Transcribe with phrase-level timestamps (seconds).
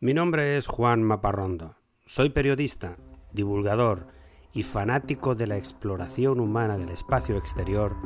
[0.00, 1.74] Mi nombre es Juan Maparrondo.
[2.06, 2.96] Soy periodista,
[3.32, 4.06] divulgador
[4.54, 7.96] y fanático de la exploración humana del espacio exterior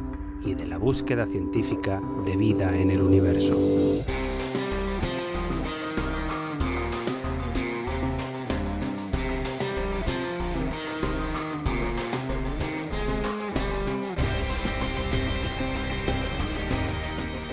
[0.43, 3.59] y de la búsqueda científica de vida en el universo.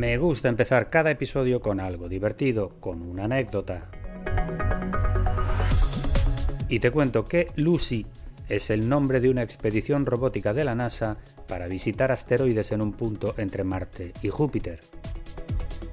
[0.00, 3.90] Me gusta empezar cada episodio con algo divertido, con una anécdota.
[6.70, 8.06] Y te cuento que Lucy
[8.48, 12.92] es el nombre de una expedición robótica de la NASA para visitar asteroides en un
[12.92, 14.80] punto entre Marte y Júpiter.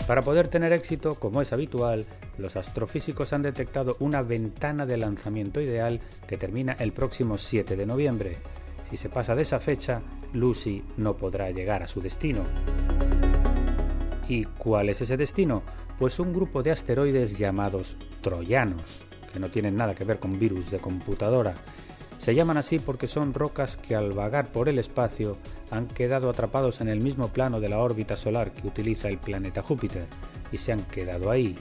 [0.07, 2.05] Para poder tener éxito, como es habitual,
[2.37, 7.85] los astrofísicos han detectado una ventana de lanzamiento ideal que termina el próximo 7 de
[7.85, 8.37] noviembre.
[8.89, 12.45] Si se pasa de esa fecha, Lucy no podrá llegar a su destino.
[14.27, 15.63] ¿Y cuál es ese destino?
[15.97, 20.69] Pues un grupo de asteroides llamados troyanos, que no tienen nada que ver con virus
[20.69, 21.53] de computadora.
[22.17, 25.37] Se llaman así porque son rocas que al vagar por el espacio
[25.71, 29.61] han quedado atrapados en el mismo plano de la órbita solar que utiliza el planeta
[29.61, 30.07] Júpiter
[30.51, 31.57] y se han quedado ahí.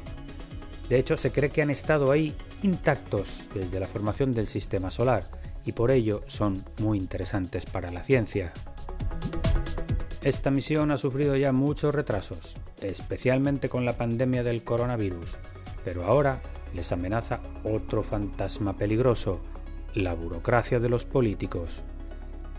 [0.89, 5.25] De hecho, se cree que han estado ahí intactos desde la formación del sistema solar
[5.65, 8.53] y por ello son muy interesantes para la ciencia.
[10.27, 15.37] Esta misión ha sufrido ya muchos retrasos, especialmente con la pandemia del coronavirus,
[15.85, 16.41] pero ahora
[16.75, 19.39] les amenaza otro fantasma peligroso,
[19.95, 21.81] la burocracia de los políticos.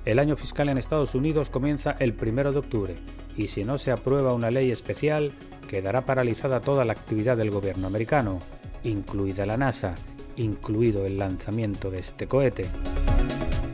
[0.06, 2.96] El año fiscal en Estados Unidos comienza el 1 de octubre
[3.36, 5.34] y si no se aprueba una ley especial,
[5.68, 8.40] quedará paralizada toda la actividad del gobierno americano,
[8.86, 9.94] incluida la NASA,
[10.38, 12.70] incluido el lanzamiento de este cohete.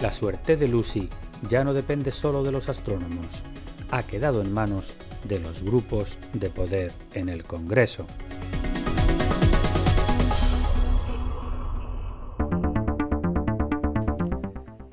[0.01, 1.09] La suerte de Lucy
[1.47, 3.43] ya no depende solo de los astrónomos
[3.91, 8.05] ha quedado en manos de los grupos de poder en el Congreso.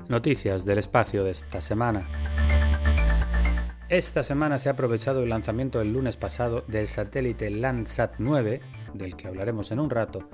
[0.07, 2.05] Noticias del espacio de esta semana.
[3.87, 8.61] Esta semana se ha aprovechado el lanzamiento el lunes pasado del satélite Landsat 9,
[8.93, 10.29] del que hablaremos en un rato,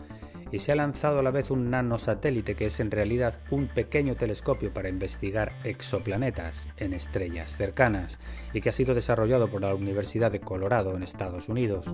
[0.51, 4.15] y se ha lanzado a la vez un nanosatélite que es en realidad un pequeño
[4.15, 8.19] telescopio para investigar exoplanetas en estrellas cercanas
[8.53, 11.93] y que ha sido desarrollado por la Universidad de Colorado en Estados Unidos.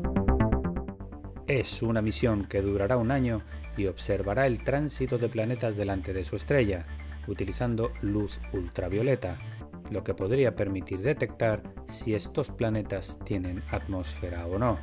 [1.47, 3.41] Es una misión que durará un año
[3.75, 6.85] y observará el tránsito de planetas delante de su estrella,
[7.27, 9.37] utilizando luz ultravioleta,
[9.89, 14.77] lo que podría permitir detectar si estos planetas tienen atmósfera o no.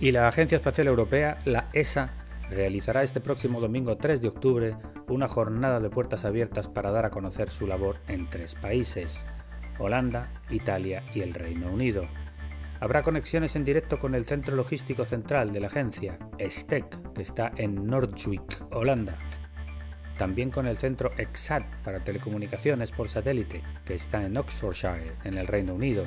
[0.00, 2.10] Y la Agencia Espacial Europea, la ESA,
[2.50, 4.76] realizará este próximo domingo 3 de octubre
[5.08, 9.24] una jornada de puertas abiertas para dar a conocer su labor en tres países,
[9.78, 12.06] Holanda, Italia y el Reino Unido.
[12.80, 17.52] Habrá conexiones en directo con el centro logístico central de la agencia, STEC, que está
[17.56, 19.16] en Nordwijk, Holanda.
[20.18, 25.46] También con el centro EXAT para telecomunicaciones por satélite, que está en Oxfordshire, en el
[25.46, 26.04] Reino Unido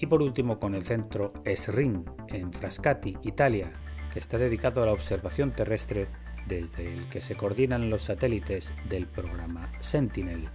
[0.00, 3.70] y por último con el centro ESRIN en Frascati, Italia,
[4.12, 6.06] que está dedicado a la observación terrestre
[6.48, 10.48] desde el que se coordinan los satélites del programa Sentinel.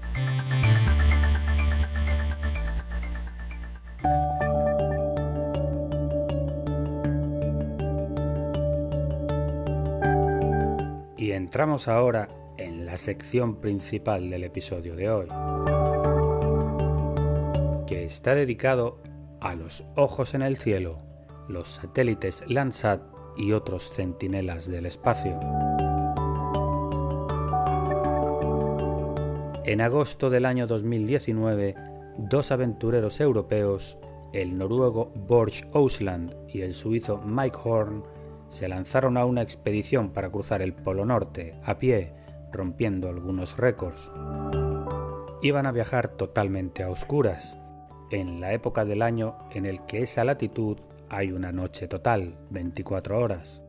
[11.18, 12.28] Y entramos ahora
[12.58, 15.28] en la sección principal del episodio de hoy,
[17.86, 18.98] que está dedicado
[19.46, 20.98] a los ojos en el cielo,
[21.48, 23.04] los satélites Landsat
[23.38, 25.40] y otros centinelas del espacio.
[29.64, 31.76] En agosto del año 2019,
[32.18, 34.00] dos aventureros europeos,
[34.34, 38.04] el noruego Borch Ausland y el suizo Mike Horn,
[38.50, 42.14] se lanzaron a una expedición para cruzar el Polo Norte a pie,
[42.52, 44.12] rompiendo algunos récords.
[45.44, 47.60] Iban a viajar totalmente a oscuras,
[48.12, 50.78] en la época del año en el que esa latitud
[51.10, 53.62] hay una noche total, 24 horas.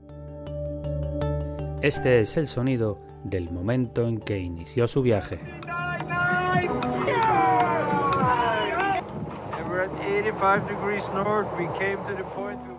[1.82, 5.38] Este es el sonido del momento en que inició su viaje.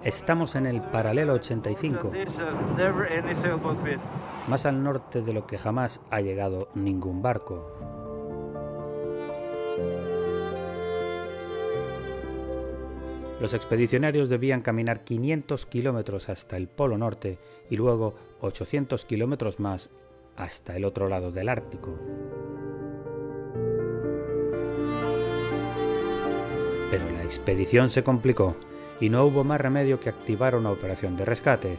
[0.03, 2.11] Estamos en el paralelo 85,
[4.47, 7.86] más al norte de lo que jamás ha llegado ningún barco.
[13.39, 17.37] Los expedicionarios debían caminar 500 kilómetros hasta el Polo Norte
[17.69, 19.91] y luego 800 kilómetros más
[20.35, 21.95] hasta el otro lado del Ártico.
[26.89, 28.55] Pero la expedición se complicó
[28.99, 31.77] y no hubo más remedio que activar una operación de rescate.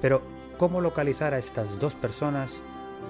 [0.00, 0.22] Pero,
[0.56, 2.62] ¿cómo localizar a estas dos personas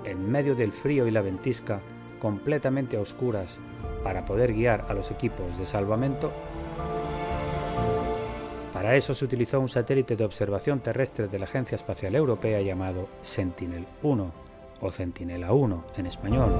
[0.04, 1.80] en medio del frío y la ventisca,
[2.20, 3.58] completamente a oscuras,
[4.02, 6.32] para poder guiar a los equipos de salvamento?
[8.82, 13.08] Para eso se utilizó un satélite de observación terrestre de la Agencia Espacial Europea llamado
[13.22, 14.32] Sentinel-1
[14.80, 16.50] o Centinela-1 en español.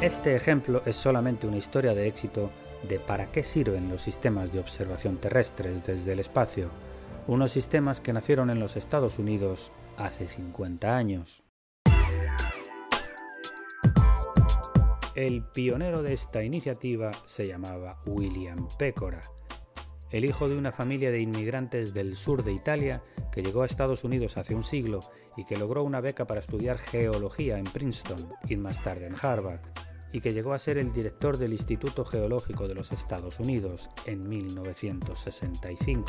[0.00, 2.50] Este ejemplo es solamente una historia de éxito
[2.82, 6.70] de para qué sirven los sistemas de observación terrestres desde el espacio,
[7.28, 11.44] unos sistemas que nacieron en los Estados Unidos hace 50 años.
[15.18, 19.20] El pionero de esta iniciativa se llamaba William Pecora,
[20.12, 24.04] el hijo de una familia de inmigrantes del sur de Italia que llegó a Estados
[24.04, 25.00] Unidos hace un siglo
[25.36, 29.58] y que logró una beca para estudiar geología en Princeton y más tarde en Harvard,
[30.12, 34.28] y que llegó a ser el director del Instituto Geológico de los Estados Unidos en
[34.28, 36.04] 1965.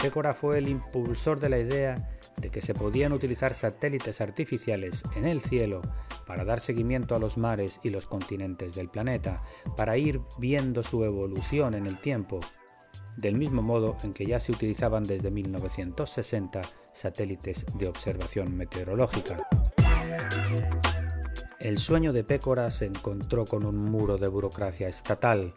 [0.00, 1.96] Pécora fue el impulsor de la idea
[2.38, 5.82] de que se podían utilizar satélites artificiales en el cielo
[6.26, 9.42] para dar seguimiento a los mares y los continentes del planeta,
[9.76, 12.40] para ir viendo su evolución en el tiempo,
[13.16, 16.60] del mismo modo en que ya se utilizaban desde 1960
[16.94, 19.36] satélites de observación meteorológica.
[21.58, 25.52] El sueño de Pécora se encontró con un muro de burocracia estatal.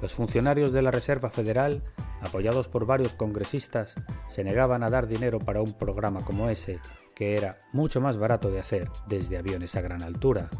[0.00, 1.82] Los funcionarios de la Reserva Federal,
[2.20, 3.94] apoyados por varios congresistas,
[4.28, 6.80] se negaban a dar dinero para un programa como ese,
[7.14, 10.50] que era mucho más barato de hacer desde aviones a gran altura.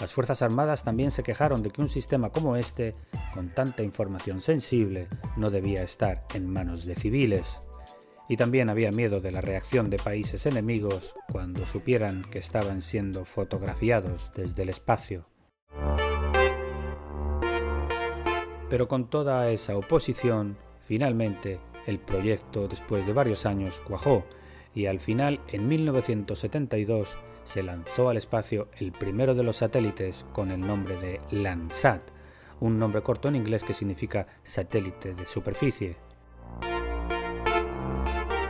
[0.00, 2.94] Las Fuerzas Armadas también se quejaron de que un sistema como este,
[3.34, 7.58] con tanta información sensible, no debía estar en manos de civiles.
[8.28, 13.24] Y también había miedo de la reacción de países enemigos cuando supieran que estaban siendo
[13.24, 15.26] fotografiados desde el espacio.
[18.68, 24.24] Pero con toda esa oposición, finalmente el proyecto, después de varios años, cuajó
[24.74, 30.50] y al final, en 1972, se lanzó al espacio el primero de los satélites con
[30.50, 32.02] el nombre de Landsat,
[32.60, 35.96] un nombre corto en inglés que significa satélite de superficie.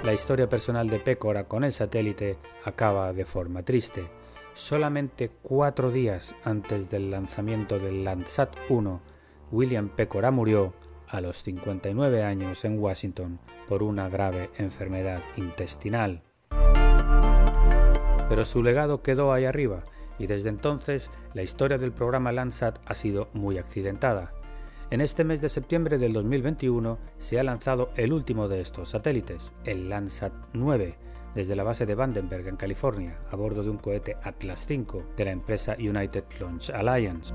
[0.03, 4.09] La historia personal de Pécora con el satélite acaba de forma triste.
[4.55, 9.01] Solamente cuatro días antes del lanzamiento del Landsat 1,
[9.51, 10.75] William Pécora murió
[11.09, 16.23] a los 59 años en Washington por una grave enfermedad intestinal.
[18.29, 19.85] Pero su legado quedó ahí arriba
[20.19, 24.33] y desde entonces la historia del programa Landsat ha sido muy accidentada.
[24.91, 29.53] En este mes de septiembre del 2021 se ha lanzado el último de estos satélites,
[29.65, 30.97] el Landsat 9,
[31.35, 35.25] desde la base de Vandenberg en California, a bordo de un cohete Atlas V de
[35.25, 37.35] la empresa United Launch Alliance.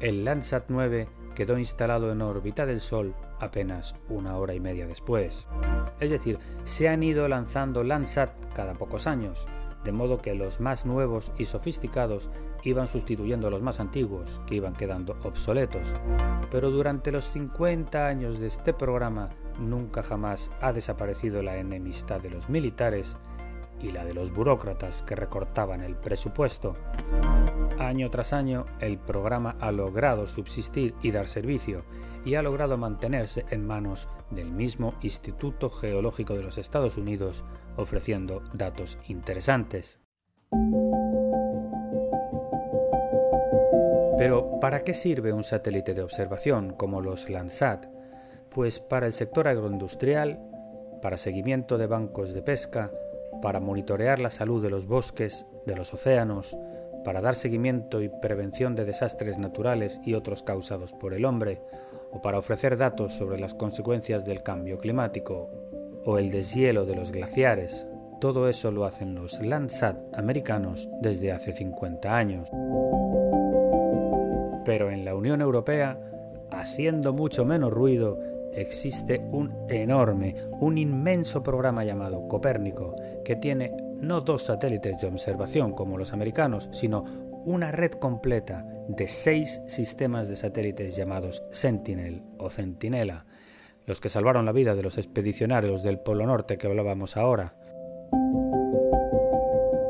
[0.00, 5.46] El Landsat 9 quedó instalado en órbita del Sol apenas una hora y media después.
[6.00, 9.46] Es decir, se han ido lanzando Landsat cada pocos años,
[9.84, 12.28] de modo que los más nuevos y sofisticados
[12.64, 15.86] iban sustituyendo a los más antiguos, que iban quedando obsoletos.
[16.50, 19.28] Pero durante los 50 años de este programa
[19.60, 23.16] nunca jamás ha desaparecido la enemistad de los militares
[23.80, 26.76] y la de los burócratas que recortaban el presupuesto.
[27.78, 31.84] Año tras año, el programa ha logrado subsistir y dar servicio,
[32.24, 37.44] y ha logrado mantenerse en manos del mismo Instituto Geológico de los Estados Unidos,
[37.76, 40.00] ofreciendo datos interesantes.
[44.18, 47.86] Pero, ¿para qué sirve un satélite de observación como los Landsat?
[48.50, 50.40] Pues para el sector agroindustrial,
[51.00, 52.90] para seguimiento de bancos de pesca,
[53.40, 56.56] para monitorear la salud de los bosques, de los océanos,
[57.04, 61.60] para dar seguimiento y prevención de desastres naturales y otros causados por el hombre,
[62.10, 65.50] o para ofrecer datos sobre las consecuencias del cambio climático
[66.04, 67.86] o el deshielo de los glaciares.
[68.20, 72.50] Todo eso lo hacen los Landsat americanos desde hace 50 años.
[74.64, 75.98] Pero en la Unión Europea,
[76.50, 78.18] haciendo mucho menos ruido,
[78.52, 82.96] existe un enorme, un inmenso programa llamado Copérnico,
[83.28, 87.04] que tiene no dos satélites de observación como los americanos, sino
[87.44, 93.26] una red completa de seis sistemas de satélites llamados Sentinel o Centinela,
[93.84, 97.52] los que salvaron la vida de los expedicionarios del Polo Norte que hablábamos ahora.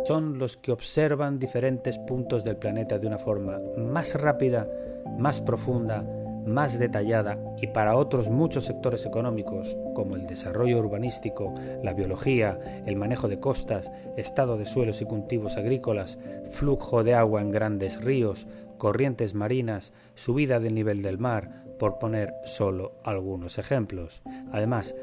[0.03, 4.69] Son los que observan diferentes puntos del planeta de una forma más rápida,
[5.17, 6.05] más profunda,
[6.49, 12.97] más detallada y para otros muchos sectores económicos como el desarrollo urbanístico, la biología, el
[12.97, 16.19] manejo de costas, estado de suelos y cultivos agrícolas,
[16.51, 18.47] flujo de agua en grandes ríos,
[18.79, 24.23] corrientes marinas, subida del nivel del mar, por poner solo algunos ejemplos.
[24.53, 24.95] Además,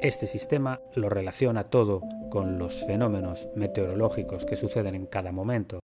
[0.00, 5.83] este sistema lo relaciona todo con los fenómenos meteorológicos que suceden en cada momento.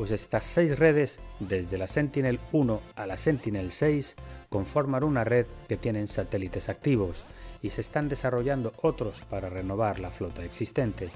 [0.00, 4.16] Pues estas seis redes, desde la Sentinel 1 a la Sentinel 6,
[4.48, 7.26] conforman una red que tienen satélites activos
[7.60, 11.10] y se están desarrollando otros para renovar la flota existente.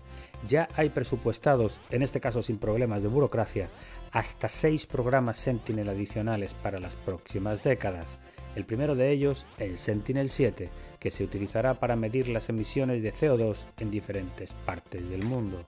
[0.47, 3.71] Ya hay presupuestados, en este caso sin problemas de burocracia,
[4.13, 8.19] hasta seis programas Sentinel adicionales para las próximas décadas.
[8.55, 10.69] El primero de ellos, el Sentinel 7,
[11.01, 15.65] que se utilizará para medir las emisiones de CO2 en diferentes partes del mundo.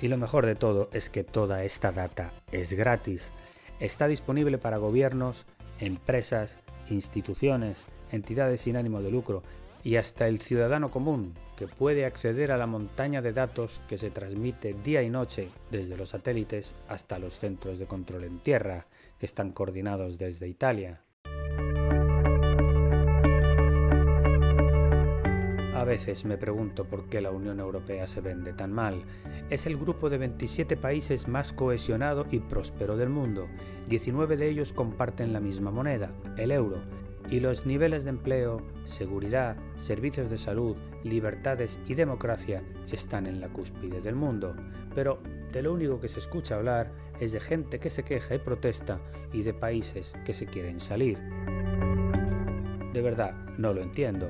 [0.00, 3.32] Y lo mejor de todo es que toda esta data es gratis.
[3.80, 5.46] Está disponible para gobiernos,
[5.80, 9.42] empresas, instituciones, entidades sin ánimo de lucro
[9.84, 14.10] y hasta el ciudadano común que puede acceder a la montaña de datos que se
[14.10, 18.86] transmite día y noche desde los satélites hasta los centros de control en tierra
[19.18, 21.00] que están coordinados desde Italia.
[25.88, 29.04] Veces me pregunto por qué la Unión Europea se vende tan mal.
[29.48, 33.48] Es el grupo de 27 países más cohesionado y próspero del mundo.
[33.88, 36.82] 19 de ellos comparten la misma moneda, el euro,
[37.30, 43.48] y los niveles de empleo, seguridad, servicios de salud, libertades y democracia están en la
[43.48, 44.54] cúspide del mundo.
[44.94, 48.38] Pero de lo único que se escucha hablar es de gente que se queja y
[48.40, 49.00] protesta
[49.32, 51.18] y de países que se quieren salir.
[52.92, 54.28] De verdad, no lo entiendo.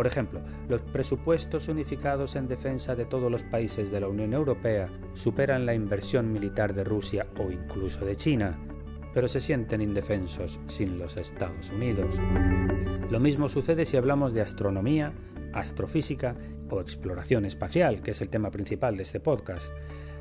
[0.00, 4.88] Por ejemplo, los presupuestos unificados en defensa de todos los países de la Unión Europea
[5.12, 8.58] superan la inversión militar de Rusia o incluso de China,
[9.12, 12.14] pero se sienten indefensos sin los Estados Unidos.
[13.10, 15.12] Lo mismo sucede si hablamos de astronomía,
[15.52, 16.34] astrofísica
[16.70, 19.70] o exploración espacial, que es el tema principal de este podcast.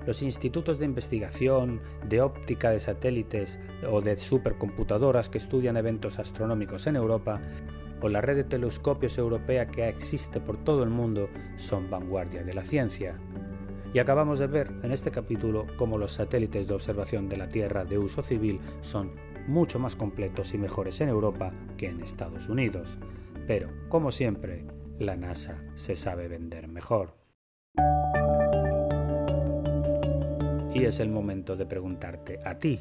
[0.05, 6.85] Los institutos de investigación, de óptica de satélites o de supercomputadoras que estudian eventos astronómicos
[6.87, 7.39] en Europa
[8.01, 12.53] o la red de telescopios europea que existe por todo el mundo son vanguardia de
[12.53, 13.17] la ciencia.
[13.93, 17.85] Y acabamos de ver en este capítulo cómo los satélites de observación de la Tierra
[17.85, 19.11] de uso civil son
[19.47, 22.99] mucho más completos y mejores en Europa que en Estados Unidos.
[23.47, 24.65] Pero, como siempre,
[24.99, 27.15] la NASA se sabe vender mejor.
[30.73, 32.79] Y es el momento de preguntarte a ti,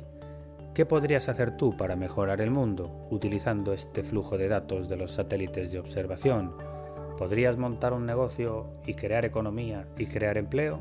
[0.78, 5.10] ¿Qué podrías hacer tú para mejorar el mundo utilizando este flujo de datos de los
[5.10, 6.52] satélites de observación?
[7.18, 10.78] ¿Podrías montar un negocio y crear economía y crear empleo?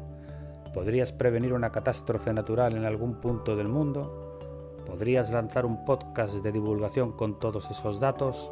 [0.72, 4.38] ¿Podrías prevenir una catástrofe natural en algún punto del mundo?
[4.86, 8.52] ¿Podrías lanzar un podcast de divulgación con todos esos datos?